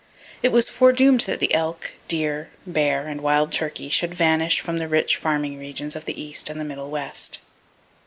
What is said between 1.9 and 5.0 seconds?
deer, bear and wild turkey should vanish from the